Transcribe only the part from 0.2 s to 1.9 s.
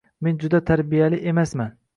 Meni juda tartibli emasman.